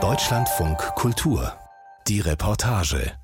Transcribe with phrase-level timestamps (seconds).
[0.00, 1.54] Deutschlandfunk Kultur.
[2.06, 3.18] Die Reportage.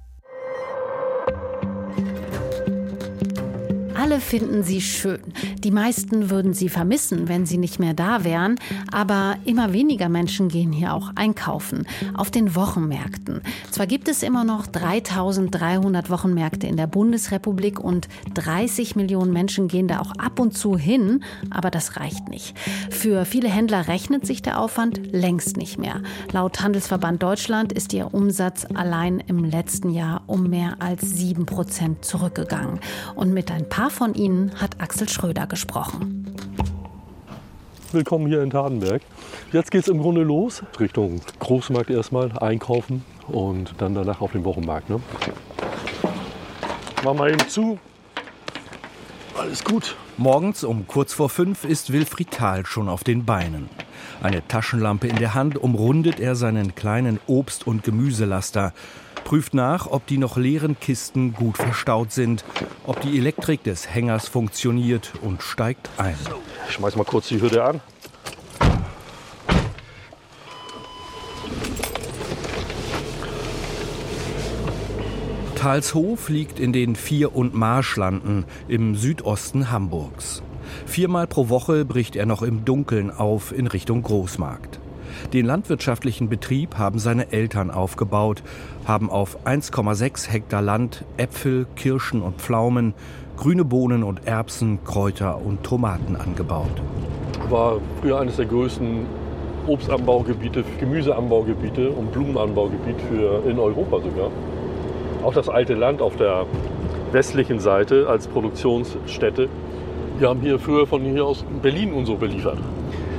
[4.14, 5.18] Alle finden sie schön.
[5.58, 8.60] Die meisten würden sie vermissen, wenn sie nicht mehr da wären.
[8.92, 11.84] Aber immer weniger Menschen gehen hier auch einkaufen.
[12.14, 13.40] Auf den Wochenmärkten.
[13.72, 19.88] Zwar gibt es immer noch 3300 Wochenmärkte in der Bundesrepublik und 30 Millionen Menschen gehen
[19.88, 21.24] da auch ab und zu hin.
[21.50, 22.56] Aber das reicht nicht.
[22.90, 26.02] Für viele Händler rechnet sich der Aufwand längst nicht mehr.
[26.30, 32.04] Laut Handelsverband Deutschland ist ihr Umsatz allein im letzten Jahr um mehr als 7 Prozent
[32.04, 32.78] zurückgegangen.
[33.16, 36.36] Und mit ein paar von ihnen hat Axel Schröder gesprochen.
[37.92, 39.00] Willkommen hier in Tadenberg.
[39.52, 40.62] Jetzt geht es im Grunde los.
[40.78, 44.90] Richtung Großmarkt erstmal, einkaufen und dann danach auf den Wochenmarkt.
[44.90, 45.00] Ne?
[47.02, 47.78] Mach mal eben zu.
[49.38, 49.96] Alles gut.
[50.16, 53.68] Morgens um kurz vor fünf ist Wilfried Thal schon auf den Beinen.
[54.22, 58.72] Eine Taschenlampe in der Hand umrundet er seinen kleinen Obst- und Gemüselaster
[59.24, 62.44] prüft nach, ob die noch leeren Kisten gut verstaut sind,
[62.84, 66.16] ob die Elektrik des Hängers funktioniert und steigt ein.
[66.68, 67.80] Ich schmeiß mal kurz die Hürde an.
[75.64, 80.42] Talshof liegt in den Vier- und Marschlanden im Südosten Hamburgs.
[80.84, 84.78] Viermal pro Woche bricht er noch im Dunkeln auf in Richtung Großmarkt.
[85.32, 88.42] Den landwirtschaftlichen Betrieb haben seine Eltern aufgebaut,
[88.84, 92.94] haben auf 1,6 Hektar Land Äpfel, Kirschen und Pflaumen,
[93.36, 96.82] grüne Bohnen und Erbsen, Kräuter und Tomaten angebaut.
[97.48, 99.06] War früher eines der größten
[99.66, 104.30] Obstanbaugebiete, Gemüseanbaugebiete und Blumenanbaugebiet für in Europa sogar.
[105.24, 106.46] Auch das alte Land auf der
[107.12, 109.48] westlichen Seite als Produktionsstätte.
[110.18, 112.58] Wir haben hier früher von hier aus Berlin und so beliefert.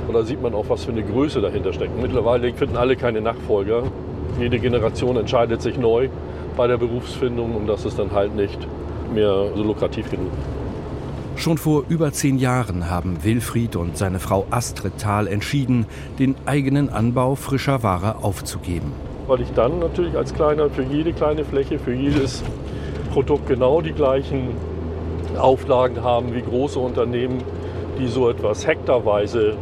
[0.06, 2.00] Und da sieht man auch, was für eine Größe dahinter steckt.
[2.00, 3.82] Mittlerweile finden alle keine Nachfolger.
[4.38, 6.08] Jede Generation entscheidet sich neu
[6.56, 8.58] bei der Berufsfindung und das ist dann halt nicht
[9.12, 10.30] mehr so lukrativ genug.
[11.36, 15.86] Schon vor über zehn Jahren haben Wilfried und seine Frau Astrid Thal entschieden,
[16.18, 18.92] den eigenen Anbau frischer Ware aufzugeben.
[19.26, 22.42] Weil ich dann natürlich als Kleiner für jede kleine Fläche, für jedes
[23.12, 24.48] Produkt genau die gleichen
[25.38, 27.42] Auflagen haben wie große Unternehmen,
[27.98, 29.56] die so etwas hektarweise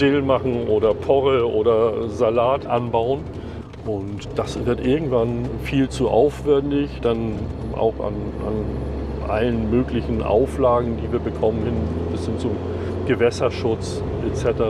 [0.00, 3.20] Dill machen oder Porre oder Salat anbauen.
[3.86, 7.34] Und das wird irgendwann viel zu aufwendig, dann
[7.76, 8.14] auch an,
[8.46, 11.74] an allen möglichen Auflagen, die wir bekommen, hin
[12.10, 12.52] bis hin zum
[13.06, 14.62] Gewässerschutz etc.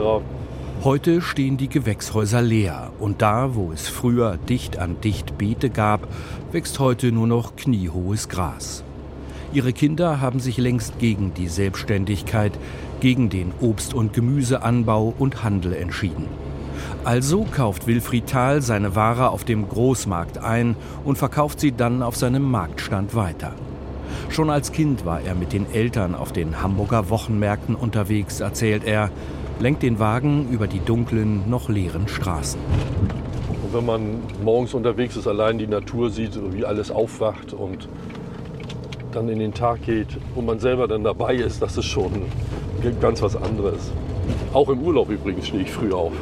[0.83, 6.07] Heute stehen die Gewächshäuser leer und da, wo es früher dicht an dicht Beete gab,
[6.51, 8.84] wächst heute nur noch kniehohes Gras.
[9.53, 12.51] Ihre Kinder haben sich längst gegen die Selbstständigkeit,
[12.99, 16.27] gegen den Obst- und Gemüseanbau und Handel entschieden.
[17.03, 22.15] Also kauft Wilfried Thal seine Ware auf dem Großmarkt ein und verkauft sie dann auf
[22.15, 23.53] seinem Marktstand weiter.
[24.29, 29.09] Schon als Kind war er mit den Eltern auf den Hamburger Wochenmärkten unterwegs, erzählt er,
[29.59, 32.59] lenkt den Wagen über die dunklen, noch leeren Straßen.
[33.63, 37.87] Und wenn man morgens unterwegs ist, allein die Natur sieht, wie alles aufwacht und
[39.15, 42.11] dann in den Tag geht, wo man selber dann dabei ist, das ist schon
[42.99, 43.91] ganz was anderes.
[44.53, 46.13] Auch im Urlaub übrigens stehe ich früh auf.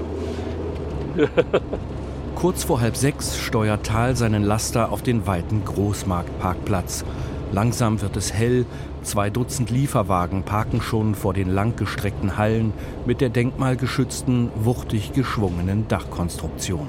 [2.36, 7.06] Kurz vor halb sechs steuert Thal seinen Laster auf den weiten Großmarktparkplatz.
[7.52, 8.66] Langsam wird es hell,
[9.04, 12.74] zwei Dutzend Lieferwagen parken schon vor den langgestreckten Hallen
[13.06, 16.88] mit der denkmalgeschützten, wuchtig geschwungenen Dachkonstruktion.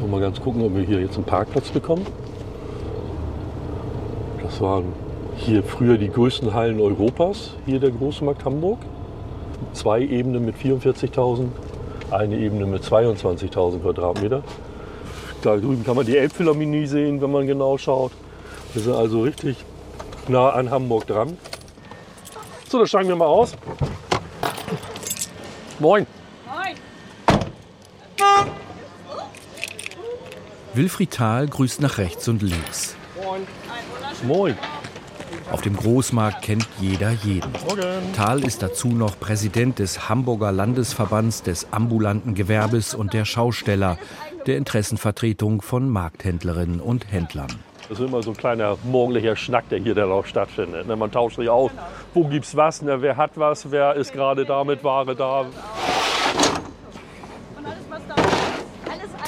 [0.00, 2.06] So, mal ganz gucken, ob wir hier jetzt einen Parkplatz bekommen.
[4.52, 4.92] Das waren
[5.34, 8.80] hier früher die größten Hallen Europas, hier der Großmarkt Hamburg.
[9.72, 11.46] Zwei Ebenen mit 44.000,
[12.10, 14.42] eine Ebene mit 22.000 Quadratmeter.
[15.40, 18.12] Da drüben kann man die Elbphilharmonie sehen, wenn man genau schaut.
[18.74, 19.56] Wir sind also richtig
[20.28, 21.38] nah an Hamburg dran.
[22.68, 23.54] So, dann steigen wir mal aus.
[25.78, 26.06] Moin.
[26.46, 26.76] Moin.
[30.74, 32.96] Wilfried Thal grüßt nach rechts und links.
[34.22, 34.56] Moin.
[35.50, 37.52] Auf dem Großmarkt kennt jeder jeden.
[38.14, 43.98] Thal ist dazu noch Präsident des Hamburger Landesverbands des ambulanten Gewerbes und der Schausteller,
[44.46, 47.48] der Interessenvertretung von Markthändlerinnen und Händlern.
[47.88, 50.86] Das ist immer so ein kleiner morgendlicher Schnack, der hier dann auch stattfindet.
[50.86, 50.96] Ne?
[50.96, 51.72] Man tauscht sich aus,
[52.14, 55.46] wo gibt's was, wer hat was, wer ist gerade da mit Ware da.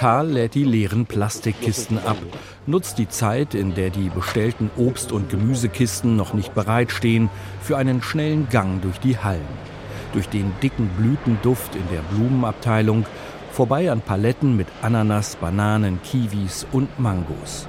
[0.05, 2.19] Thal lädt die leeren Plastikkisten ab,
[2.67, 7.31] nutzt die Zeit, in der die bestellten Obst- und Gemüsekisten noch nicht bereitstehen,
[7.63, 9.49] für einen schnellen Gang durch die Hallen.
[10.13, 13.07] durch den dicken Blütenduft in der Blumenabteilung,
[13.51, 17.67] vorbei an Paletten mit Ananas, Bananen, Kiwis und Mangos.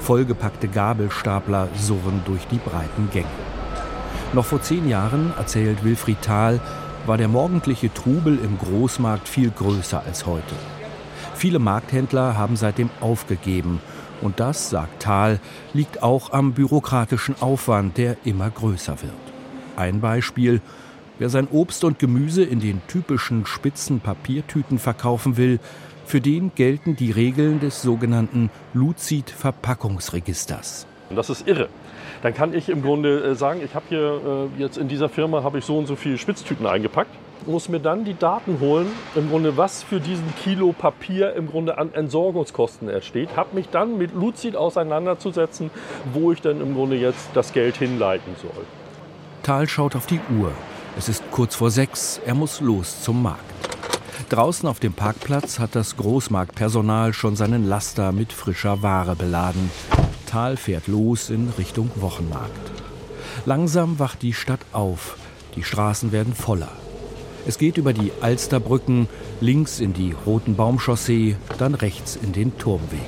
[0.00, 3.28] Vollgepackte Gabelstapler surren durch die breiten Gänge.
[4.32, 6.58] Noch vor zehn Jahren, erzählt Wilfried Thal,
[7.06, 10.56] war der morgendliche Trubel im Großmarkt viel größer als heute.
[11.38, 13.80] Viele Markthändler haben seitdem aufgegeben.
[14.22, 15.38] Und das, sagt Thal,
[15.72, 19.12] liegt auch am bürokratischen Aufwand, der immer größer wird.
[19.76, 20.60] Ein Beispiel,
[21.20, 25.60] wer sein Obst und Gemüse in den typischen spitzen Papiertüten verkaufen will,
[26.06, 30.88] für den gelten die Regeln des sogenannten Luzid-Verpackungsregisters.
[31.14, 31.68] Das ist irre.
[32.22, 35.42] Dann kann ich im Grunde äh, sagen, ich habe hier äh, jetzt in dieser Firma
[35.42, 37.10] habe ich so und so viele Spitztüten eingepackt,
[37.46, 41.78] muss mir dann die Daten holen, im Grunde was für diesen Kilo Papier im Grunde
[41.78, 45.70] an Entsorgungskosten entsteht, habe mich dann mit Luzid auseinanderzusetzen,
[46.12, 48.64] wo ich dann im Grunde jetzt das Geld hinleiten soll.
[49.42, 50.52] Tal schaut auf die Uhr.
[50.96, 52.20] Es ist kurz vor sechs.
[52.26, 53.44] Er muss los zum Markt.
[54.28, 59.70] Draußen auf dem Parkplatz hat das Großmarktpersonal schon seinen Laster mit frischer Ware beladen.
[60.28, 62.70] Tal fährt los in Richtung Wochenmarkt.
[63.46, 65.16] Langsam wacht die Stadt auf.
[65.56, 66.70] Die Straßen werden voller.
[67.46, 69.08] Es geht über die Alsterbrücken,
[69.40, 73.00] links in die Roten Baumchaussee, dann rechts in den Turmweg.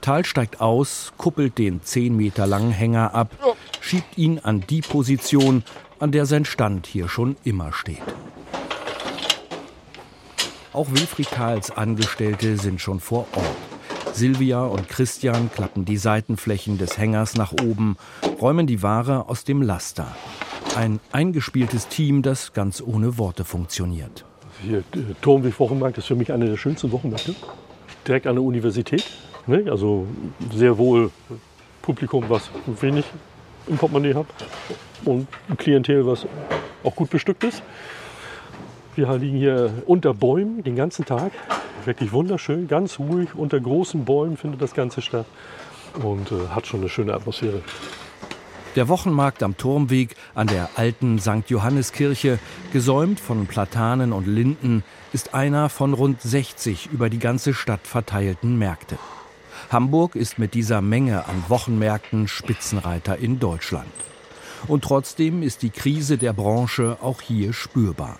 [0.00, 3.36] Tal steigt aus, kuppelt den 10 Meter langen Hänger ab,
[3.82, 5.62] schiebt ihn an die Position,
[6.00, 8.00] an der sein Stand hier schon immer steht.
[10.72, 14.14] Auch Wilfried Thals Angestellte sind schon vor Ort.
[14.14, 17.96] Silvia und Christian klappen die Seitenflächen des Hängers nach oben,
[18.40, 20.16] räumen die Ware aus dem Laster.
[20.74, 24.24] Ein eingespieltes Team, das ganz ohne Worte funktioniert.
[24.62, 27.34] Hier, äh, Turmweg Wochenmarkt ist für mich eine der schönsten Wochenmärkte.
[28.08, 29.04] Direkt an der Universität.
[29.46, 29.66] Ne?
[29.70, 30.06] Also
[30.54, 31.10] sehr wohl
[31.82, 32.48] Publikum, was
[32.80, 33.04] wenig
[33.66, 34.26] im Portemonnaie hat
[35.04, 36.26] und ein Klientel, was
[36.82, 37.62] auch gut bestückt ist.
[38.94, 41.32] Wir liegen hier unter Bäumen den ganzen Tag.
[41.86, 43.34] Wirklich wunderschön, ganz ruhig.
[43.34, 45.24] Unter großen Bäumen findet das Ganze statt
[46.02, 47.62] und äh, hat schon eine schöne Atmosphäre.
[48.76, 51.48] Der Wochenmarkt am Turmweg an der alten St.
[51.48, 52.38] Johanneskirche,
[52.72, 54.84] gesäumt von Platanen und Linden,
[55.14, 58.98] ist einer von rund 60 über die ganze Stadt verteilten Märkte.
[59.70, 63.92] Hamburg ist mit dieser Menge an Wochenmärkten Spitzenreiter in Deutschland.
[64.68, 68.18] Und trotzdem ist die Krise der Branche auch hier spürbar.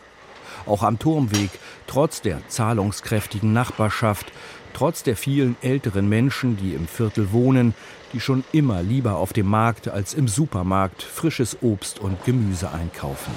[0.67, 1.51] Auch am Turmweg,
[1.87, 4.33] trotz der zahlungskräftigen Nachbarschaft,
[4.73, 7.75] trotz der vielen älteren Menschen, die im Viertel wohnen,
[8.13, 13.33] die schon immer lieber auf dem Markt als im Supermarkt frisches Obst und Gemüse einkaufen.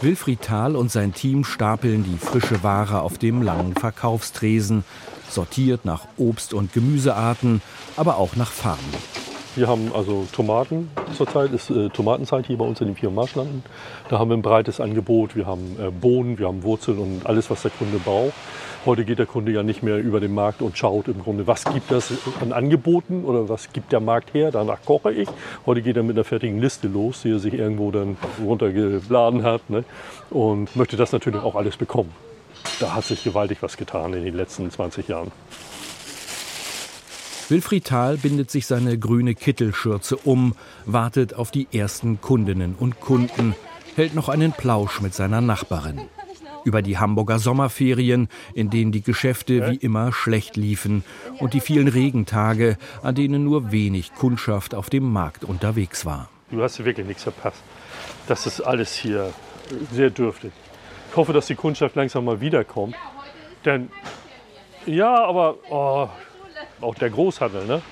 [0.00, 4.84] Wilfried Thal und sein Team stapeln die frische Ware auf dem langen Verkaufstresen,
[5.30, 7.62] sortiert nach Obst- und Gemüsearten,
[7.96, 8.82] aber auch nach Farben.
[9.56, 10.90] Wir haben also Tomaten.
[11.16, 13.62] Zurzeit ist äh, Tomatenzeit hier bei uns in den vier Marschlanden.
[14.08, 15.36] Da haben wir ein breites Angebot.
[15.36, 18.32] Wir haben äh, Bohnen, wir haben Wurzeln und alles, was der Kunde braucht.
[18.84, 21.64] Heute geht der Kunde ja nicht mehr über den Markt und schaut im Grunde, was
[21.64, 24.50] gibt es an Angeboten oder was gibt der Markt her.
[24.50, 25.28] Danach koche ich.
[25.66, 29.70] Heute geht er mit einer fertigen Liste los, die er sich irgendwo dann runtergeladen hat
[29.70, 29.84] ne?
[30.30, 32.12] und möchte das natürlich auch alles bekommen.
[32.80, 35.30] Da hat sich gewaltig was getan in den letzten 20 Jahren.
[37.50, 40.54] Wilfried Thal bindet sich seine grüne Kittelschürze um,
[40.86, 43.54] wartet auf die ersten Kundinnen und Kunden,
[43.96, 46.00] hält noch einen Plausch mit seiner Nachbarin.
[46.64, 51.04] Über die Hamburger Sommerferien, in denen die Geschäfte wie immer schlecht liefen
[51.38, 56.30] und die vielen Regentage, an denen nur wenig Kundschaft auf dem Markt unterwegs war.
[56.50, 57.62] Du hast wirklich nichts verpasst.
[58.26, 59.34] Das ist alles hier
[59.92, 60.52] sehr dürftig.
[61.10, 62.96] Ich hoffe, dass die Kundschaft langsam mal wiederkommt.
[63.66, 63.90] Denn
[64.86, 66.08] ja, aber oh,
[66.80, 67.82] auch der Großhandel, ne?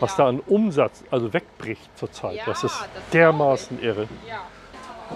[0.00, 2.40] was da an Umsatz also wegbricht zurzeit.
[2.46, 4.08] das ist dermaßen irre.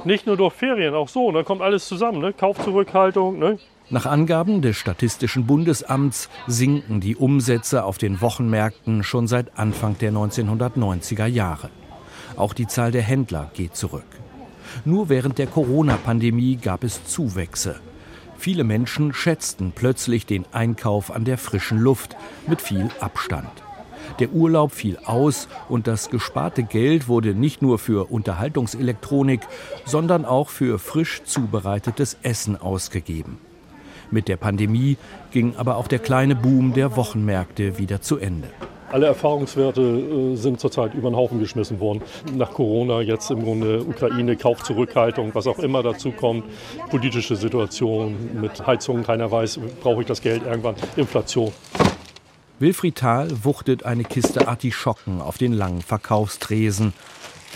[0.04, 1.26] Nicht nur durch Ferien, auch so.
[1.26, 2.20] Und dann kommt alles zusammen.
[2.20, 2.32] Ne?
[2.32, 3.38] Kaufzurückhaltung.
[3.38, 3.58] Ne?
[3.88, 10.12] Nach Angaben des Statistischen Bundesamts sinken die Umsätze auf den Wochenmärkten schon seit Anfang der
[10.12, 11.70] 1990er Jahre.
[12.36, 14.04] Auch die Zahl der Händler geht zurück.
[14.84, 17.80] Nur während der Corona-Pandemie gab es Zuwächse.
[18.38, 22.16] Viele Menschen schätzten plötzlich den Einkauf an der frischen Luft
[22.46, 23.50] mit viel Abstand.
[24.18, 29.40] Der Urlaub fiel aus und das gesparte Geld wurde nicht nur für Unterhaltungselektronik,
[29.84, 33.38] sondern auch für frisch zubereitetes Essen ausgegeben.
[34.10, 34.96] Mit der Pandemie
[35.32, 38.48] ging aber auch der kleine Boom der Wochenmärkte wieder zu Ende.
[38.92, 42.02] Alle Erfahrungswerte äh, sind zurzeit über den Haufen geschmissen worden.
[42.34, 46.44] Nach Corona jetzt im Grunde Ukraine, Kaufzurückhaltung, was auch immer dazu kommt,
[46.88, 51.52] politische Situation mit Heizungen, keiner weiß, brauche ich das Geld irgendwann, Inflation.
[52.58, 56.94] Wilfried Thal wuchtet eine Kiste Artischocken auf den langen Verkaufstresen.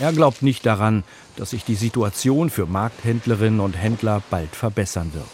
[0.00, 1.04] Er glaubt nicht daran,
[1.36, 5.24] dass sich die Situation für Markthändlerinnen und Händler bald verbessern wird.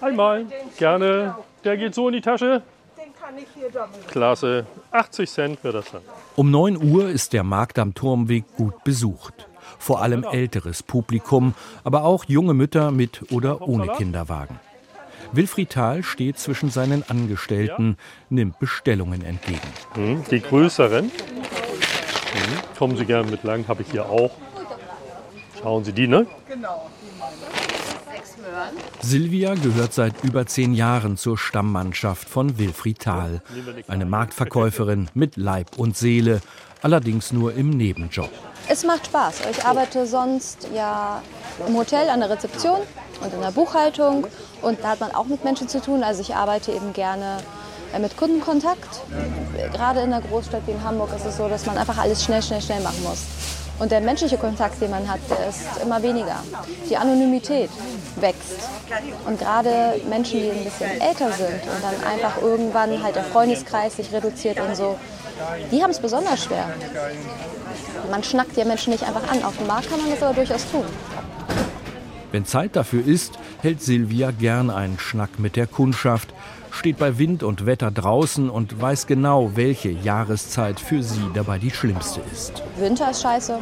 [0.00, 0.46] Einmal,
[0.78, 1.36] gerne.
[1.64, 2.62] Der geht so in die Tasche.
[4.08, 4.66] Klasse.
[4.90, 6.02] 80 Cent wird das dann.
[6.36, 9.48] Um 9 Uhr ist der Markt am Turmweg gut besucht.
[9.78, 14.58] Vor allem älteres Publikum, aber auch junge Mütter mit oder ohne Kinderwagen.
[15.32, 17.96] Wilfried Thal steht zwischen seinen Angestellten,
[18.30, 19.60] nimmt Bestellungen entgegen.
[19.94, 21.04] Hm, die größeren.
[21.04, 24.30] Hm, kommen Sie gerne mit lang, habe ich hier auch.
[25.60, 26.26] Schauen Sie die, ne?
[26.48, 26.88] Genau.
[29.00, 33.42] Silvia gehört seit über zehn Jahren zur Stammmannschaft von Wilfried Thal.
[33.88, 36.40] Eine Marktverkäuferin mit Leib und Seele,
[36.82, 38.30] allerdings nur im Nebenjob.
[38.68, 39.42] Es macht Spaß.
[39.50, 41.22] Ich arbeite sonst ja
[41.66, 42.80] im Hotel an der Rezeption
[43.22, 44.26] und in der Buchhaltung.
[44.62, 46.02] Und da hat man auch mit Menschen zu tun.
[46.02, 47.38] Also ich arbeite eben gerne
[47.94, 49.00] äh, mit Kundenkontakt.
[49.72, 52.42] Gerade in einer Großstadt wie in Hamburg ist es so, dass man einfach alles schnell,
[52.42, 53.24] schnell, schnell machen muss.
[53.78, 56.42] Und der menschliche Kontakt, den man hat, der ist immer weniger.
[56.90, 57.70] Die Anonymität
[58.16, 58.58] wächst.
[59.26, 63.96] Und gerade Menschen, die ein bisschen älter sind und dann einfach irgendwann halt der Freundeskreis
[63.96, 64.98] sich reduziert und so,
[65.70, 66.68] die haben es besonders schwer.
[68.10, 69.44] Man schnackt ja Menschen nicht einfach an.
[69.44, 70.84] Auf dem Markt kann man das aber durchaus tun.
[72.32, 76.34] Wenn Zeit dafür ist, hält Silvia gern einen Schnack mit der Kundschaft,
[76.78, 81.72] steht bei Wind und Wetter draußen und weiß genau, welche Jahreszeit für sie dabei die
[81.72, 82.62] schlimmste ist.
[82.78, 83.58] Winter ist scheiße.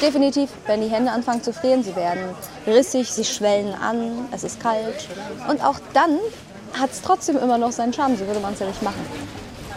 [0.00, 2.22] Definitiv, wenn die Hände anfangen zu frieren, sie werden
[2.66, 5.08] rissig, sie schwellen an, es ist kalt.
[5.48, 6.18] Und auch dann
[6.78, 9.00] hat es trotzdem immer noch seinen Charme, so würde man es ja nicht machen.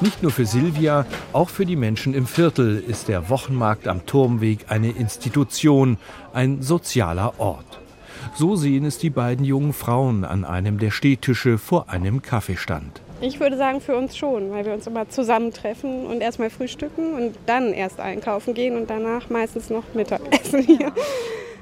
[0.01, 4.65] Nicht nur für Silvia, auch für die Menschen im Viertel ist der Wochenmarkt am Turmweg
[4.69, 5.98] eine Institution,
[6.31, 7.68] ein sozialer Ort.
[8.36, 13.01] So sehen es die beiden jungen Frauen an einem der Stehtische vor einem Kaffeestand.
[13.21, 17.36] Ich würde sagen für uns schon, weil wir uns immer zusammentreffen und erstmal frühstücken und
[17.45, 20.93] dann erst einkaufen gehen und danach meistens noch Mittagessen hier.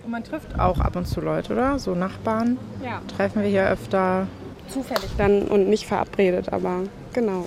[0.04, 1.80] Und man trifft auch ab und zu Leute, oder?
[1.80, 2.58] So Nachbarn.
[2.84, 3.02] Ja.
[3.16, 4.28] Treffen wir hier öfter.
[4.68, 6.84] Zufällig dann und nicht verabredet, aber
[7.14, 7.46] genau.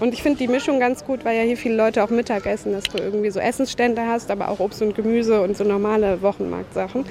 [0.00, 2.72] Und ich finde die Mischung ganz gut, weil ja hier viele Leute auch Mittag essen,
[2.72, 7.04] dass du irgendwie so Essensstände hast, aber auch Obst und Gemüse und so normale Wochenmarktsachen.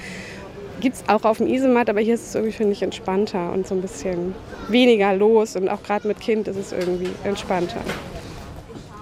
[0.79, 3.65] Gibt es auch auf dem Isemat, aber hier ist es irgendwie, finde ich, entspannter und
[3.65, 4.35] so ein bisschen
[4.67, 5.55] weniger los.
[5.55, 7.81] Und auch gerade mit Kind ist es irgendwie entspannter.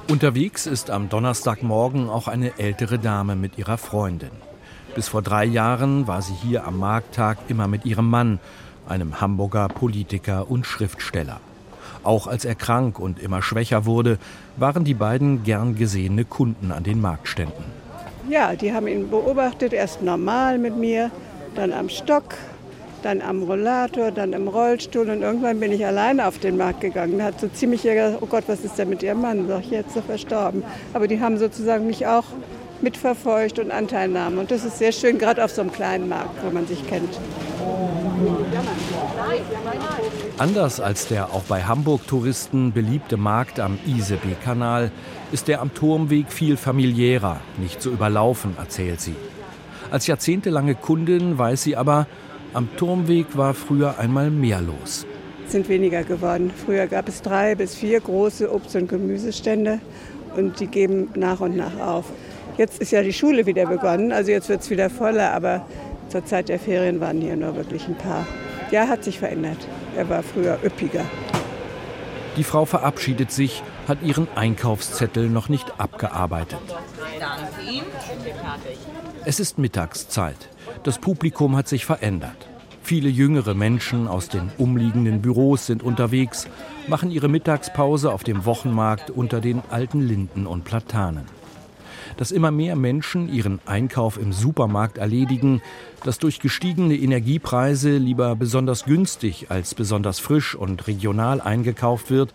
[0.07, 4.29] Unterwegs ist am Donnerstagmorgen auch eine ältere Dame mit ihrer Freundin.
[4.93, 8.39] Bis vor drei Jahren war sie hier am Markttag immer mit ihrem Mann,
[8.87, 11.41] einem Hamburger Politiker und Schriftsteller.
[12.03, 14.19] Auch als er krank und immer schwächer wurde,
[14.57, 17.65] waren die beiden gern gesehene Kunden an den Marktständen.
[18.29, 21.11] Ja, die haben ihn beobachtet, erst normal mit mir,
[21.55, 22.35] dann am Stock,
[23.03, 27.17] dann am Rollator, dann im Rollstuhl und irgendwann bin ich alleine auf den Markt gegangen.
[27.17, 29.47] Da hat so ziemlich gesagt, oh Gott, was ist denn mit ihrem Mann?
[29.47, 30.63] Sag ich, jetzt ist er verstorben.
[30.93, 32.25] Aber die haben sozusagen mich auch
[32.81, 34.37] mitverfolgt und Anteilnahmen.
[34.37, 37.19] Und das ist sehr schön, gerade auf so einem kleinen Markt, wo man sich kennt.
[40.37, 44.91] Anders als der auch bei Hamburg-Touristen beliebte Markt am Isebe-Kanal
[45.31, 49.15] ist der am Turmweg viel familiärer, nicht zu überlaufen, erzählt sie.
[49.95, 52.05] Als jahrzehntelange Kundin weiß sie aber,
[52.53, 55.07] am Turmweg war früher einmal mehr los.
[55.45, 56.51] Es sind weniger geworden.
[56.65, 59.79] Früher gab es drei bis vier große Obst- und Gemüsestände
[60.35, 62.11] und die geben nach und nach auf.
[62.57, 65.65] Jetzt ist ja die Schule wieder begonnen, also jetzt wird es wieder voller, aber
[66.09, 68.27] zur Zeit der Ferien waren hier nur wirklich ein paar.
[68.71, 69.59] Ja, hat sich verändert.
[69.95, 71.05] Er war früher üppiger.
[72.35, 76.59] Die Frau verabschiedet sich, hat ihren Einkaufszettel noch nicht abgearbeitet.
[79.25, 80.49] Es ist Mittagszeit.
[80.83, 82.47] Das Publikum hat sich verändert.
[82.83, 86.47] Viele jüngere Menschen aus den umliegenden Büros sind unterwegs,
[86.87, 91.25] machen ihre Mittagspause auf dem Wochenmarkt unter den alten Linden und Platanen.
[92.17, 95.63] Dass immer mehr Menschen ihren Einkauf im Supermarkt erledigen,
[96.03, 102.33] dass durch gestiegene Energiepreise lieber besonders günstig als besonders frisch und regional eingekauft wird,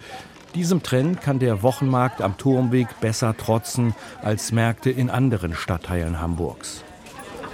[0.55, 6.83] diesem Trend kann der Wochenmarkt am Turmweg besser trotzen als Märkte in anderen Stadtteilen Hamburgs.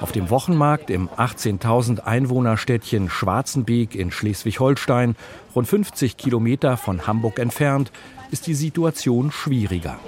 [0.00, 5.16] Auf dem Wochenmarkt im 18.000 Einwohnerstädtchen Schwarzenbeek in Schleswig-Holstein,
[5.54, 7.92] rund 50 Kilometer von Hamburg entfernt,
[8.30, 9.98] ist die Situation schwieriger.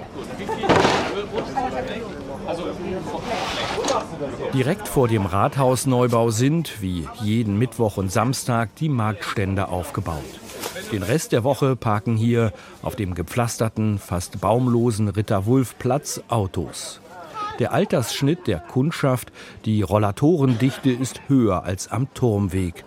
[4.53, 10.23] Direkt vor dem Rathausneubau sind, wie jeden Mittwoch und Samstag, die Marktstände aufgebaut.
[10.91, 16.99] Den Rest der Woche parken hier auf dem gepflasterten, fast baumlosen Ritter-Wulf-Platz Autos.
[17.59, 19.31] Der Altersschnitt der Kundschaft,
[19.65, 22.83] die Rollatorendichte ist höher als am Turmweg.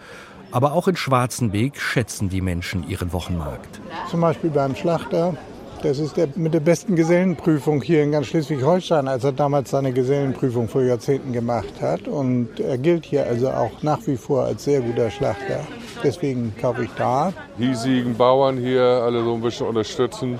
[0.50, 3.80] Aber auch in Schwarzenbeek schätzen die Menschen ihren Wochenmarkt.
[4.10, 5.36] Zum Beispiel beim Schlachter
[5.82, 9.92] Das ist der mit der besten Gesellenprüfung hier in ganz Schleswig-Holstein, als er damals seine
[9.92, 12.06] Gesellenprüfung vor Jahrzehnten gemacht hat.
[12.06, 15.66] Und er gilt hier also auch nach wie vor als sehr guter Schlachter.
[16.04, 17.32] Deswegen kaufe ich da.
[17.58, 20.38] Hiesigen Bauern hier alle so ein bisschen unterstützen.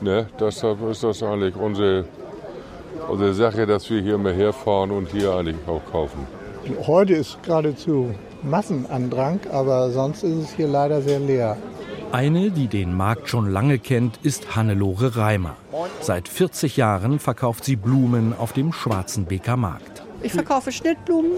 [0.00, 2.06] Ne, deshalb ist das eigentlich unsere,
[3.08, 6.26] unsere Sache, dass wir hier immer herfahren und hier eigentlich auch kaufen.
[6.86, 11.58] Heute ist geradezu Massenandrang, aber sonst ist es hier leider sehr leer.
[12.14, 15.56] Eine, die den Markt schon lange kennt, ist Hannelore Reimer.
[16.00, 20.04] Seit 40 Jahren verkauft sie Blumen auf dem Schwarzenbeker Markt.
[20.22, 21.32] Ich verkaufe Schnittblumen,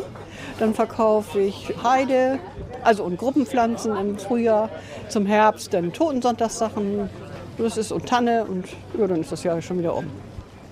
[0.59, 2.39] dann verkaufe ich Heide,
[2.83, 4.69] also und Gruppenpflanzen im Frühjahr,
[5.09, 7.09] zum Herbst dann Totensonntagssachen,
[7.57, 8.67] das ist und Tanne und
[8.99, 10.05] ja, dann ist das Jahr schon wieder um.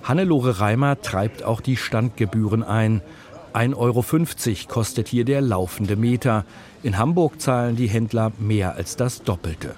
[0.03, 3.01] Hannelore Reimer treibt auch die Standgebühren ein.
[3.55, 4.03] 1,50 Euro
[4.71, 6.45] kostet hier der laufende Meter.
[6.83, 9.73] In Hamburg zahlen die Händler mehr als das Doppelte.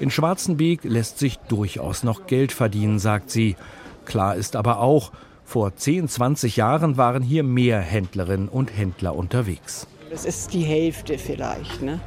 [0.00, 3.56] In Schwarzenbeek lässt sich durchaus noch Geld verdienen, sagt sie.
[4.04, 5.12] Klar ist aber auch,
[5.44, 9.86] vor 10, 20 Jahren waren hier mehr Händlerinnen und Händler unterwegs.
[10.10, 11.82] Das ist die Hälfte vielleicht.
[11.82, 12.00] Ne?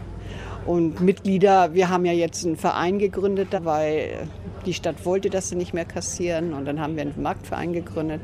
[0.66, 4.28] Und Mitglieder, wir haben ja jetzt einen Verein gegründet, weil
[4.66, 6.54] die Stadt wollte, dass sie nicht mehr kassieren.
[6.54, 8.22] Und dann haben wir einen Marktverein gegründet.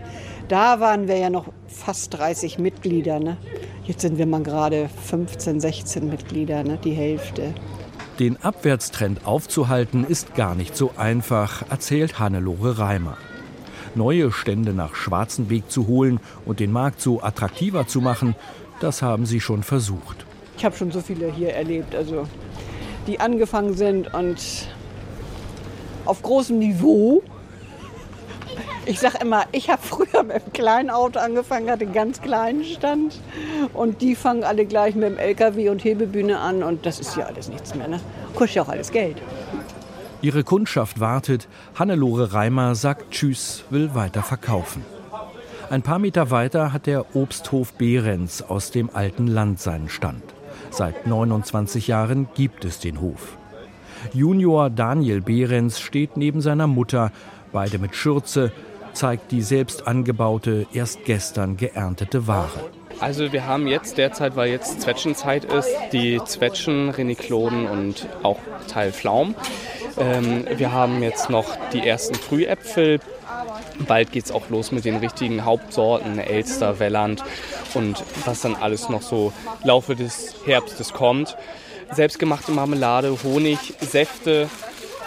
[0.50, 3.20] Da waren wir ja noch fast 30 Mitglieder.
[3.20, 3.38] Ne?
[3.86, 6.77] Jetzt sind wir mal gerade 15, 16 Mitglieder, ne?
[6.84, 7.53] die Hälfte.
[8.20, 13.17] Den Abwärtstrend aufzuhalten ist gar nicht so einfach, erzählt Hannelore Reimer.
[13.96, 18.36] Neue Stände nach Schwarzenbeek zu holen und den Markt so attraktiver zu machen,
[18.79, 20.27] das haben sie schon versucht.
[20.58, 22.27] Ich habe schon so viele hier erlebt, also
[23.08, 24.67] die angefangen sind und
[26.05, 27.24] auf großem Niveau
[28.86, 32.63] ich sage immer, ich habe früher mit einem kleinen Auto angefangen, hatte einen ganz kleinen
[32.63, 33.20] Stand.
[33.74, 36.63] Und die fangen alle gleich mit dem LKW und Hebebühne an.
[36.63, 37.88] Und das ist ja alles nichts mehr.
[37.88, 38.00] Ne?
[38.36, 39.18] Kostet ja auch alles Geld.
[40.22, 41.48] Ihre Kundschaft wartet.
[41.75, 44.86] Hannelore Reimer sagt Tschüss, will weiter verkaufen.
[45.70, 50.24] Ein paar Meter weiter hat der Obsthof Behrens aus dem alten Land seinen Stand.
[50.72, 53.38] Seit 29 Jahren gibt es den Hof.
[54.13, 57.12] Junior Daniel Behrens steht neben seiner Mutter,
[57.52, 58.52] beide mit Schürze,
[58.93, 62.71] zeigt die selbst angebaute, erst gestern geerntete Ware.
[62.99, 68.91] Also wir haben jetzt derzeit, weil jetzt Zwetschgenzeit ist, die Zwetschgen, Renikloden und auch Teil
[68.91, 69.36] Pflaum.
[69.97, 72.99] Ähm, wir haben jetzt noch die ersten Frühäpfel.
[73.88, 77.23] Bald geht es auch los mit den richtigen Hauptsorten, Elster, Welland
[77.73, 81.36] und was dann alles noch so im Laufe des Herbstes kommt.
[81.91, 84.49] Selbstgemachte Marmelade, Honig, Säfte,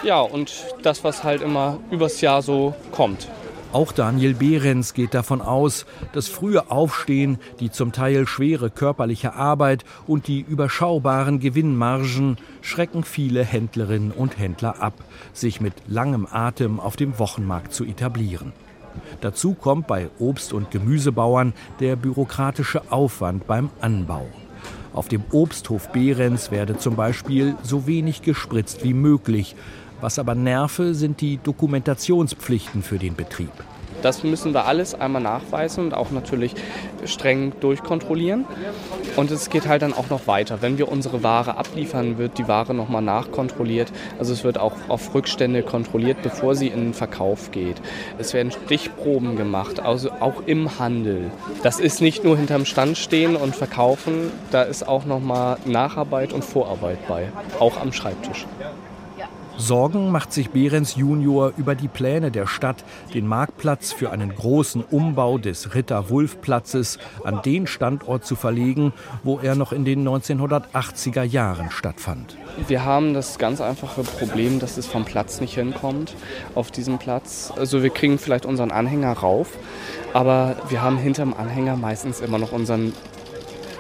[0.02, 3.28] ja und das, was halt immer übers Jahr so kommt.
[3.76, 5.84] Auch Daniel Behrens geht davon aus,
[6.14, 13.44] das frühe Aufstehen, die zum Teil schwere körperliche Arbeit und die überschaubaren Gewinnmargen schrecken viele
[13.44, 14.94] Händlerinnen und Händler ab,
[15.34, 18.54] sich mit langem Atem auf dem Wochenmarkt zu etablieren.
[19.20, 24.26] Dazu kommt bei Obst- und Gemüsebauern der bürokratische Aufwand beim Anbau.
[24.94, 29.54] Auf dem Obsthof Behrens werde zum Beispiel so wenig gespritzt wie möglich,
[30.00, 33.52] was aber nerve, sind die Dokumentationspflichten für den Betrieb.
[34.02, 36.54] Das müssen wir alles einmal nachweisen und auch natürlich
[37.06, 38.44] streng durchkontrollieren.
[39.16, 40.58] Und es geht halt dann auch noch weiter.
[40.60, 43.92] Wenn wir unsere Ware abliefern, wird die Ware nochmal nachkontrolliert.
[44.18, 47.80] Also es wird auch auf Rückstände kontrolliert, bevor sie in den Verkauf geht.
[48.18, 51.30] Es werden Stichproben gemacht, also auch im Handel.
[51.62, 56.44] Das ist nicht nur hinterm Stand stehen und verkaufen, da ist auch nochmal Nacharbeit und
[56.44, 57.28] Vorarbeit bei,
[57.58, 58.46] auch am Schreibtisch.
[59.58, 64.84] Sorgen macht sich Behrens Junior über die Pläne der Stadt, den Marktplatz für einen großen
[64.84, 68.92] Umbau des Ritter-Wulff-Platzes an den Standort zu verlegen,
[69.24, 72.36] wo er noch in den 1980er Jahren stattfand.
[72.68, 76.14] Wir haben das ganz einfache Problem, dass es vom Platz nicht hinkommt
[76.54, 77.50] auf diesem Platz.
[77.56, 79.56] Also wir kriegen vielleicht unseren Anhänger rauf,
[80.12, 82.92] aber wir haben hinterm Anhänger meistens immer noch unseren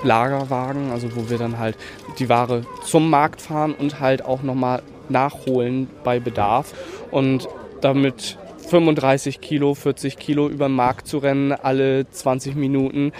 [0.02, 1.76] Lagerwagen, also wo wir dann halt
[2.18, 6.72] die Ware zum Markt fahren und halt auch nochmal nachholen bei Bedarf.
[7.10, 7.48] Und
[7.80, 8.38] damit
[8.68, 13.12] 35 Kilo, 40 Kilo über den Markt zu rennen, alle 20 Minuten,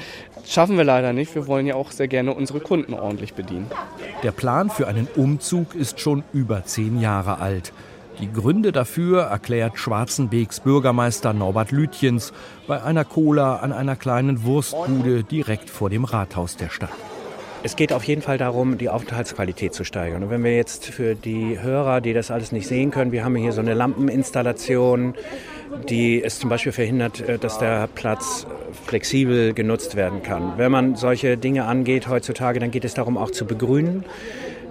[0.44, 1.35] schaffen wir leider nicht.
[1.35, 3.70] Wir wollen ja auch sehr gerne unsere Kunden ordentlich bedienen.
[4.22, 7.72] Der Plan für einen Umzug ist schon über zehn Jahre alt.
[8.20, 12.33] Die Gründe dafür erklärt Schwarzenbeeks Bürgermeister Norbert Lütjens
[12.66, 16.88] bei einer Cola an einer kleinen Wurstbude direkt vor dem Rathaus der Stadt.
[17.62, 20.23] Es geht auf jeden Fall darum, die Aufenthaltsqualität zu steigern.
[20.23, 23.35] Und wenn wir jetzt für die Hörer, die das alles nicht sehen können, wir haben
[23.35, 25.14] hier so eine Lampeninstallation,
[25.88, 28.47] die es zum Beispiel verhindert, äh, dass der Platz
[28.87, 30.55] flexibel genutzt werden kann.
[30.57, 34.05] Wenn man solche Dinge angeht heutzutage, dann geht es darum, auch zu begrünen.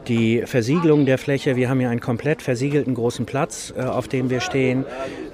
[0.08, 1.56] die Versiegelung der Fläche.
[1.56, 4.86] Wir haben hier einen komplett versiegelten großen Platz, äh, auf dem wir stehen,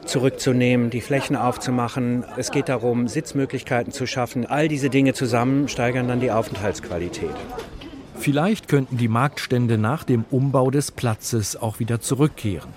[0.05, 2.25] zurückzunehmen, die Flächen aufzumachen.
[2.37, 4.45] Es geht darum, Sitzmöglichkeiten zu schaffen.
[4.45, 7.35] All diese Dinge zusammen steigern dann die Aufenthaltsqualität.
[8.15, 12.69] Vielleicht könnten die Marktstände nach dem Umbau des Platzes auch wieder zurückkehren.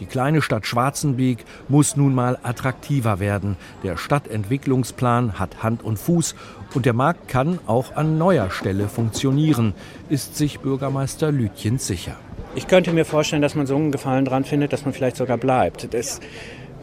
[0.00, 3.56] Die kleine Stadt Schwarzenbeek muss nun mal attraktiver werden.
[3.84, 6.34] Der Stadtentwicklungsplan hat Hand und Fuß
[6.74, 9.72] und der Markt kann auch an neuer Stelle funktionieren,
[10.08, 12.16] ist sich Bürgermeister Lütjens sicher.
[12.56, 15.38] Ich könnte mir vorstellen, dass man so einen Gefallen dran findet, dass man vielleicht sogar
[15.38, 15.92] bleibt.
[15.92, 16.20] Das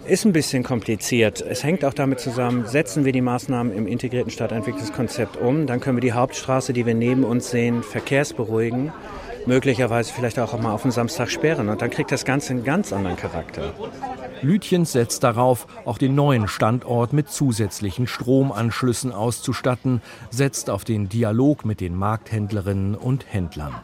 [0.06, 1.42] ist ein bisschen kompliziert.
[1.42, 5.98] Es hängt auch damit zusammen, setzen wir die Maßnahmen im integrierten Stadtentwicklungskonzept um, dann können
[5.98, 8.92] wir die Hauptstraße, die wir neben uns sehen, verkehrsberuhigen
[9.46, 11.70] möglicherweise vielleicht auch mal auf den Samstag sperren.
[11.70, 13.74] Und dann kriegt das Ganze einen ganz anderen Charakter.
[14.42, 21.66] Lütjens setzt darauf, auch den neuen Standort mit zusätzlichen Stromanschlüssen auszustatten, setzt auf den Dialog
[21.66, 23.76] mit den Markthändlerinnen und Händlern.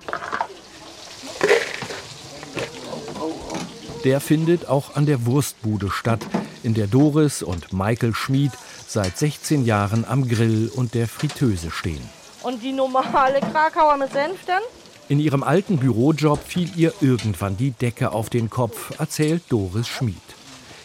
[4.08, 6.22] Der findet auch an der Wurstbude statt,
[6.64, 8.54] in der Doris und Michael Schmid
[8.88, 12.10] seit 16 Jahren am Grill und der Fritteuse stehen.
[12.42, 14.62] Und die normale Krakauer mit Senf dann?
[15.10, 20.16] In ihrem alten Bürojob fiel ihr irgendwann die Decke auf den Kopf, erzählt Doris Schmid.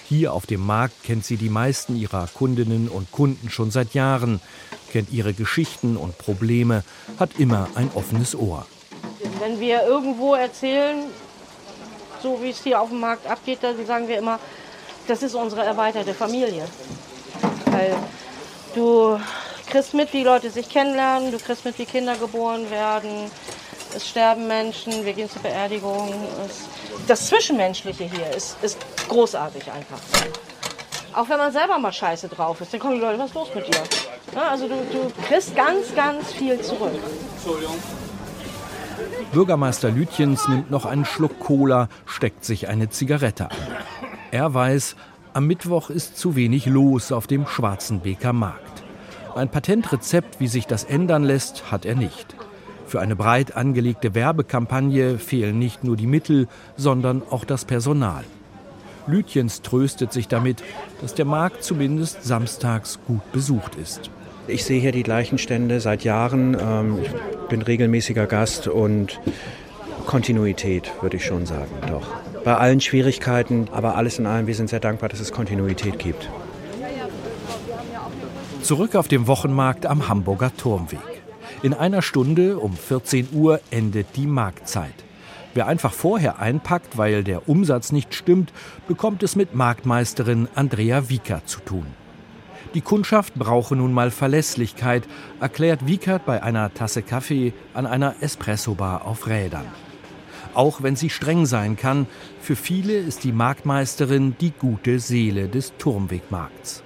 [0.08, 4.40] Hier auf dem Markt kennt sie die meisten ihrer Kundinnen und Kunden schon seit Jahren,
[4.90, 6.82] kennt ihre Geschichten und Probleme,
[7.20, 8.66] hat immer ein offenes Ohr.
[9.38, 11.04] Wenn wir irgendwo erzählen,
[12.22, 14.38] so wie es hier auf dem Markt abgeht, dann sagen wir immer,
[15.08, 16.64] das ist unsere erweiterte Familie.
[17.66, 17.96] Weil
[18.74, 19.18] du
[19.68, 23.30] kriegst mit, wie Leute sich kennenlernen, du kriegst mit, wie Kinder geboren werden,
[23.94, 26.12] es sterben Menschen, wir gehen zur Beerdigung.
[26.46, 26.60] Es,
[27.06, 29.98] das Zwischenmenschliche hier ist, ist großartig einfach.
[31.14, 33.48] Auch wenn man selber mal scheiße drauf ist, dann kommen die Leute, was ist los
[33.54, 33.82] mit dir?
[34.34, 36.92] Ja, also du, du kriegst ganz, ganz viel zurück.
[37.36, 37.76] Entschuldigung.
[39.32, 43.56] Bürgermeister Lütjens nimmt noch einen Schluck Cola, steckt sich eine Zigarette an.
[44.30, 44.96] Er weiß,
[45.34, 48.82] am Mittwoch ist zu wenig los auf dem Schwarzenbeker Markt.
[49.34, 52.36] Ein Patentrezept, wie sich das ändern lässt, hat er nicht.
[52.86, 58.24] Für eine breit angelegte Werbekampagne fehlen nicht nur die Mittel, sondern auch das Personal.
[59.06, 60.62] Lütjens tröstet sich damit,
[61.00, 64.10] dass der Markt zumindest samstags gut besucht ist.
[64.48, 66.56] Ich sehe hier die gleichen Stände seit Jahren.
[66.60, 69.20] Ähm, ich bin regelmäßiger Gast und
[70.06, 72.06] Kontinuität, würde ich schon sagen, doch.
[72.44, 76.28] Bei allen Schwierigkeiten, aber alles in allem, wir sind sehr dankbar, dass es Kontinuität gibt.
[78.62, 80.98] Zurück auf dem Wochenmarkt am Hamburger Turmweg.
[81.62, 84.94] In einer Stunde um 14 Uhr endet die Marktzeit.
[85.54, 88.52] Wer einfach vorher einpackt, weil der Umsatz nicht stimmt,
[88.88, 91.86] bekommt es mit Marktmeisterin Andrea Wiekert zu tun.
[92.74, 95.04] Die Kundschaft brauche nun mal Verlässlichkeit,
[95.40, 99.66] erklärt Wiekert bei einer Tasse Kaffee an einer Espressobar auf Rädern.
[100.54, 102.06] Auch wenn sie streng sein kann,
[102.40, 106.82] für viele ist die Marktmeisterin die gute Seele des Turmwegmarkts.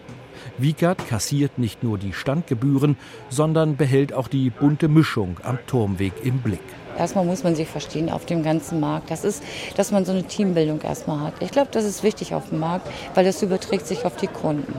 [0.58, 2.96] Wiegert kassiert nicht nur die Standgebühren,
[3.28, 6.60] sondern behält auch die bunte Mischung am Turmweg im Blick.
[6.96, 9.10] Erstmal muss man sich verstehen auf dem ganzen Markt.
[9.10, 9.42] Das ist,
[9.76, 11.34] dass man so eine Teambildung erstmal hat.
[11.40, 14.72] Ich glaube, das ist wichtig auf dem Markt, weil das überträgt sich auf die Kunden.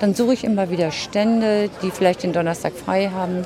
[0.00, 3.44] Dann suche ich immer wieder Stände, die vielleicht den Donnerstag frei haben.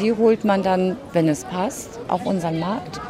[0.00, 3.00] Die holt man dann, wenn es passt, auf unseren Markt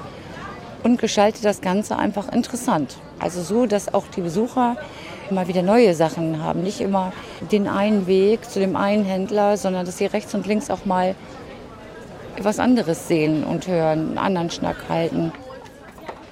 [0.83, 2.99] und gestaltet das Ganze einfach interessant.
[3.19, 4.77] Also so, dass auch die Besucher
[5.31, 6.63] mal wieder neue Sachen haben.
[6.63, 7.13] Nicht immer
[7.51, 11.15] den einen Weg zu dem einen Händler, sondern dass sie rechts und links auch mal
[12.41, 15.33] was anderes sehen und hören, einen anderen Schnack halten.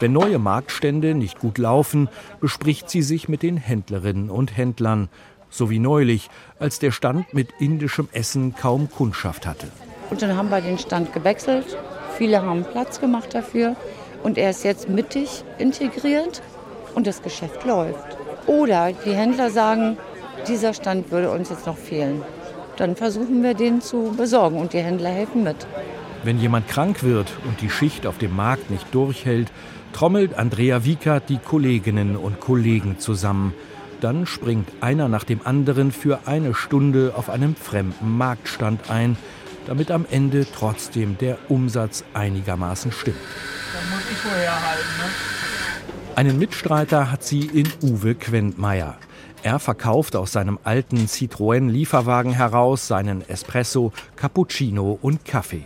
[0.00, 2.08] Wenn neue Marktstände nicht gut laufen,
[2.40, 5.08] bespricht sie sich mit den Händlerinnen und Händlern.
[5.56, 9.68] So wie neulich, als der Stand mit indischem Essen kaum Kundschaft hatte.
[10.10, 11.78] Und dann haben wir den Stand gewechselt.
[12.18, 13.76] Viele haben Platz gemacht dafür.
[14.24, 16.42] Und er ist jetzt mittig integriert
[16.96, 18.18] und das Geschäft läuft.
[18.48, 19.96] Oder die Händler sagen,
[20.48, 22.22] dieser Stand würde uns jetzt noch fehlen.
[22.76, 25.68] Dann versuchen wir den zu besorgen und die Händler helfen mit.
[26.24, 29.52] Wenn jemand krank wird und die Schicht auf dem Markt nicht durchhält,
[29.92, 33.54] trommelt Andrea Wiekert die Kolleginnen und Kollegen zusammen.
[34.00, 39.16] Dann springt einer nach dem anderen für eine Stunde auf einem fremden Marktstand ein,
[39.66, 43.16] damit am Ende trotzdem der Umsatz einigermaßen stimmt.
[43.72, 45.04] Das muss ich vorher halten, ne?
[46.16, 48.96] Einen Mitstreiter hat sie in Uwe Quentmeier.
[49.42, 55.64] Er verkauft aus seinem alten Citroën-Lieferwagen heraus seinen Espresso, Cappuccino und Kaffee.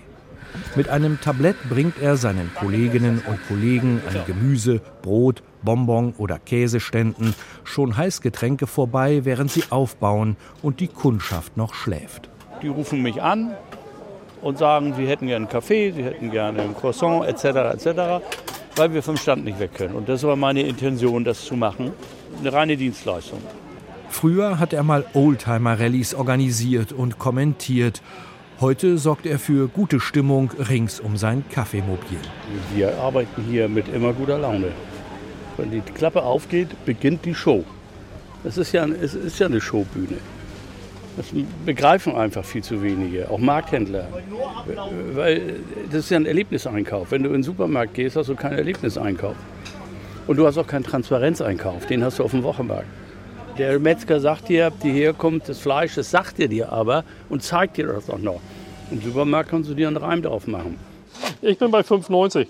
[0.75, 7.35] Mit einem Tablett bringt er seinen Kolleginnen und Kollegen an Gemüse, Brot, Bonbon oder Käseständen
[7.64, 12.29] schon Heißgetränke vorbei, während sie aufbauen und die Kundschaft noch schläft.
[12.62, 13.55] Die rufen mich an,
[14.42, 17.44] und sagen, sie hätten gerne einen Kaffee, sie hätten gerne ein Croissant etc.
[17.75, 18.25] etc.,
[18.77, 19.94] weil wir vom Stand nicht weg können.
[19.94, 21.92] Und das war meine Intention, das zu machen.
[22.38, 23.40] Eine reine Dienstleistung.
[24.09, 28.03] Früher hat er mal Oldtimer-Rallyes organisiert und kommentiert.
[28.61, 32.18] Heute sorgt er für gute Stimmung rings um sein Kaffeemobil.
[32.75, 34.73] Wir arbeiten hier mit immer guter Laune.
[35.59, 37.64] Wenn die Klappe aufgeht, beginnt die Show.
[38.44, 40.18] Es ist ja, es ist ja eine Showbühne.
[41.16, 41.27] Das
[41.66, 44.07] begreifen einfach viel zu wenige, auch Markthändler.
[45.14, 45.57] Weil
[45.90, 47.11] das ist ja ein Erlebniseinkauf.
[47.11, 49.35] Wenn du in den Supermarkt gehst, hast du keinen Erlebniseinkauf.
[50.29, 52.87] Und du hast auch keinen Transparenzeinkauf, den hast du auf dem Wochenmarkt.
[53.57, 57.79] Der Metzger sagt dir, die herkommt, das Fleisch, das sagt er dir aber und zeigt
[57.79, 58.40] dir das auch noch.
[58.92, 60.79] Im Supermarkt kannst du dir einen Reim drauf machen.
[61.42, 62.47] Ich bin bei 5,90.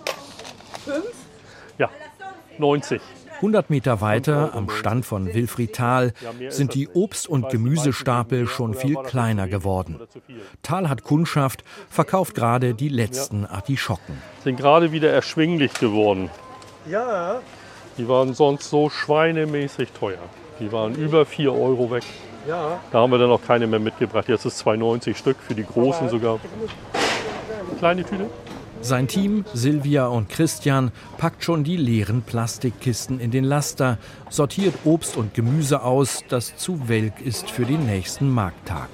[2.59, 2.61] 5?
[2.61, 3.01] Ja, 90.
[3.37, 6.13] 100 Meter weiter am Stand von Wilfried Thal
[6.49, 10.01] sind die Obst- und Gemüsestapel schon viel kleiner geworden.
[10.63, 14.21] Thal hat Kundschaft, verkauft gerade die letzten Artischocken.
[14.43, 16.31] Sind gerade wieder erschwinglich geworden.
[16.91, 17.41] Ja.
[17.97, 20.19] Die waren sonst so schweinemäßig teuer.
[20.59, 22.03] Die waren über 4 Euro weg.
[22.49, 22.81] Ja.
[22.91, 24.29] Da haben wir dann auch keine mehr mitgebracht.
[24.29, 26.41] Jetzt ist 2,90 Stück für die großen sogar.
[27.79, 28.29] Kleine Tüte.
[28.81, 33.99] Sein Team, Silvia und Christian, packt schon die leeren Plastikkisten in den Laster,
[34.31, 38.89] sortiert Obst und Gemüse aus, das zu welk ist für den nächsten Markttag.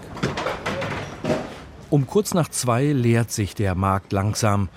[1.91, 4.69] Um kurz nach zwei leert sich der Markt langsam.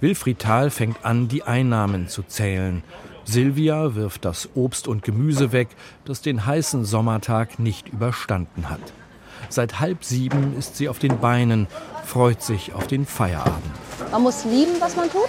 [0.00, 2.82] Wilfried Thal fängt an, die Einnahmen zu zählen.
[3.24, 5.68] Silvia wirft das Obst und Gemüse weg,
[6.04, 8.92] das den heißen Sommertag nicht überstanden hat.
[9.48, 11.66] Seit halb sieben ist sie auf den Beinen,
[12.04, 13.62] freut sich auf den Feierabend.
[14.12, 15.28] Man muss lieben, was man tut.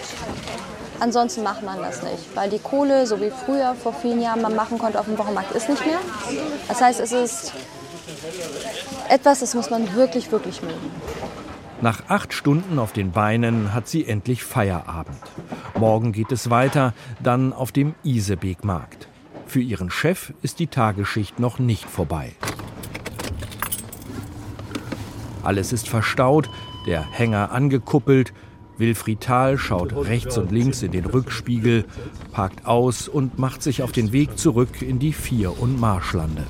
[0.99, 4.56] Ansonsten macht man das nicht, weil die Kohle, so wie früher vor vielen Jahren man
[4.56, 5.99] machen konnte auf dem Wochenmarkt, ist nicht mehr.
[6.67, 7.53] Das heißt, es ist
[9.10, 10.91] etwas, das muss man wirklich, wirklich mögen.
[11.82, 15.19] Nach acht Stunden auf den Beinen hat sie endlich Feierabend.
[15.77, 19.08] Morgen geht es weiter, dann auf dem Isebeek-Markt.
[19.45, 22.32] Für ihren Chef ist die Tagesschicht noch nicht vorbei.
[25.47, 26.49] Alles ist verstaut,
[26.88, 28.33] der Hänger angekuppelt.
[28.77, 31.86] Wilfried Thal schaut rechts und links in den Rückspiegel,
[32.33, 36.43] parkt aus und macht sich auf den Weg zurück in die Vier- und Marschlande.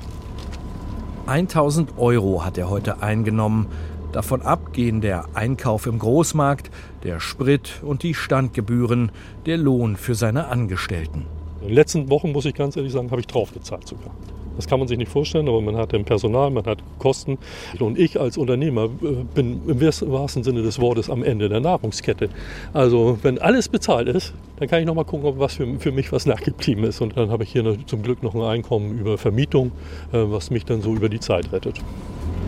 [1.26, 3.68] 1000 Euro hat er heute eingenommen.
[4.10, 6.68] Davon ab gehen der Einkauf im Großmarkt,
[7.04, 9.12] der Sprit und die Standgebühren,
[9.46, 11.24] der Lohn für seine Angestellten.
[11.60, 14.10] In den letzten Wochen, muss ich ganz ehrlich sagen, habe ich draufgezahlt sogar.
[14.58, 17.38] Das kann man sich nicht vorstellen, aber man hat im Personal, man hat Kosten.
[17.78, 22.28] Und ich als Unternehmer äh, bin im wahrsten Sinne des Wortes am Ende der Nahrungskette.
[22.72, 25.92] Also wenn alles bezahlt ist, dann kann ich noch mal gucken, ob was für, für
[25.92, 27.00] mich was nachgeblieben ist.
[27.00, 29.70] Und dann habe ich hier zum Glück noch ein Einkommen über Vermietung,
[30.12, 31.80] äh, was mich dann so über die Zeit rettet.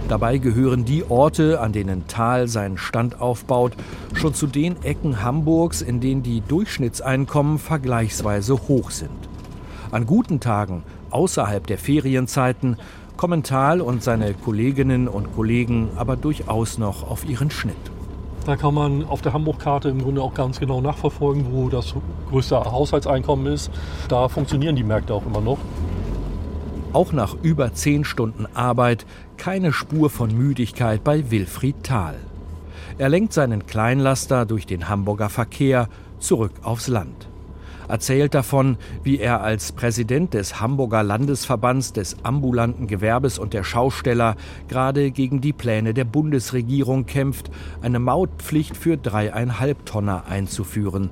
[0.09, 3.75] Dabei gehören die Orte, an denen Thal seinen Stand aufbaut,
[4.15, 9.11] schon zu den Ecken Hamburgs, in denen die Durchschnittseinkommen vergleichsweise hoch sind.
[9.93, 12.77] An guten Tagen, außerhalb der Ferienzeiten,
[13.17, 17.77] kommen Thal und seine Kolleginnen und Kollegen aber durchaus noch auf ihren Schnitt.
[18.47, 21.95] Da kann man auf der Hamburg-Karte im Grunde auch ganz genau nachverfolgen, wo das
[22.31, 23.71] größte Haushaltseinkommen ist.
[24.09, 25.59] Da funktionieren die Märkte auch immer noch.
[26.93, 32.17] Auch nach über zehn Stunden Arbeit keine Spur von Müdigkeit bei Wilfried Thal.
[32.99, 37.30] Er lenkt seinen Kleinlaster durch den Hamburger Verkehr zurück aufs Land.
[37.91, 44.37] Erzählt davon, wie er als Präsident des Hamburger Landesverbands des ambulanten Gewerbes und der Schausteller
[44.69, 47.51] gerade gegen die Pläne der Bundesregierung kämpft,
[47.83, 51.11] eine Mautpflicht für dreieinhalb Tonner einzuführen.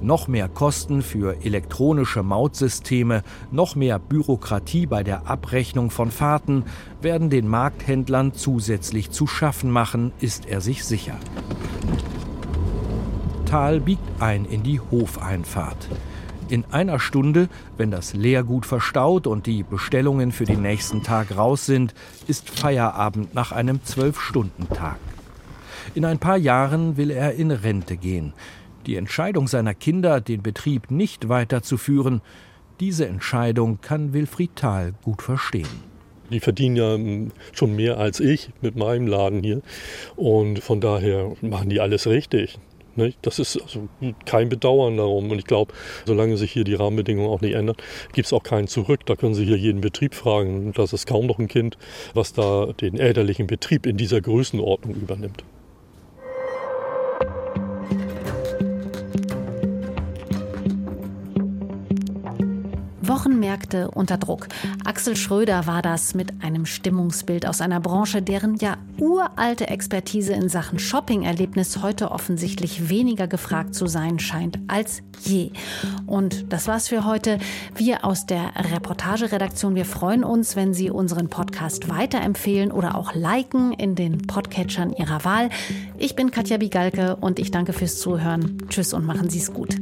[0.00, 6.64] Noch mehr Kosten für elektronische Mautsysteme, noch mehr Bürokratie bei der Abrechnung von Fahrten
[7.02, 11.16] werden den Markthändlern zusätzlich zu schaffen machen, ist er sich sicher.
[13.46, 15.88] Tal biegt ein in die Hofeinfahrt.
[16.48, 21.64] In einer Stunde, wenn das Leergut verstaut und die Bestellungen für den nächsten Tag raus
[21.64, 21.94] sind,
[22.26, 24.98] ist Feierabend nach einem Zwölf-Stunden-Tag.
[25.94, 28.32] In ein paar Jahren will er in Rente gehen.
[28.86, 32.22] Die Entscheidung seiner Kinder, den Betrieb nicht weiterzuführen,
[32.80, 35.66] diese Entscheidung kann Wilfried Thal gut verstehen.
[36.30, 39.62] Die verdienen ja schon mehr als ich mit meinem Laden hier.
[40.16, 42.58] Und von daher machen die alles richtig.
[43.22, 43.88] Das ist also
[44.24, 45.30] kein Bedauern darum.
[45.30, 45.72] Und ich glaube,
[46.04, 47.76] solange sich hier die Rahmenbedingungen auch nicht ändern,
[48.12, 49.06] gibt es auch keinen zurück.
[49.06, 50.72] Da können Sie hier jeden Betrieb fragen.
[50.74, 51.78] Das ist kaum noch ein Kind,
[52.14, 55.44] was da den elterlichen Betrieb in dieser Größenordnung übernimmt.
[63.56, 64.48] Märkte unter Druck.
[64.84, 70.50] Axel Schröder war das mit einem Stimmungsbild aus einer Branche, deren ja uralte Expertise in
[70.50, 75.52] Sachen Shopping-Erlebnis heute offensichtlich weniger gefragt zu sein scheint als je.
[76.06, 77.38] Und das war's für heute.
[77.74, 83.72] Wir aus der Reportageredaktion, wir freuen uns, wenn Sie unseren Podcast weiterempfehlen oder auch liken
[83.72, 85.48] in den Podcatchern Ihrer Wahl.
[85.96, 88.58] Ich bin Katja Bigalke und ich danke fürs Zuhören.
[88.68, 89.76] Tschüss und machen Sie es gut.